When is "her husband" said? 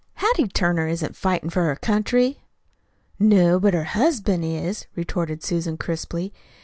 3.75-4.43